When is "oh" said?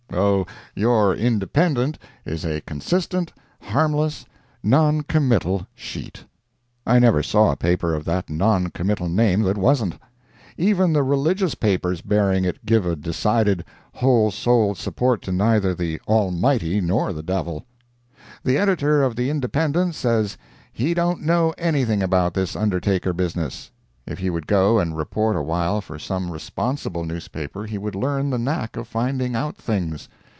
0.13-0.45